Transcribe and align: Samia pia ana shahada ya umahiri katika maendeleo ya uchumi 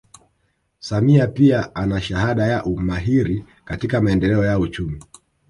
Samia 0.79 1.27
pia 1.27 1.75
ana 1.75 2.01
shahada 2.01 2.47
ya 2.47 2.63
umahiri 2.65 3.45
katika 3.65 4.01
maendeleo 4.01 4.45
ya 4.45 4.59
uchumi 4.59 5.03